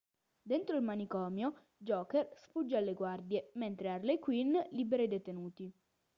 Dentro 0.41 0.77
il 0.77 0.81
manicomio, 0.81 1.67
Joker 1.77 2.27
sfugge 2.33 2.75
alle 2.75 2.95
guardie 2.95 3.51
mentre 3.53 3.89
Harley 3.91 4.17
Quinn 4.17 4.57
libera 4.71 5.03
i 5.03 5.07
detenuti. 5.07 5.71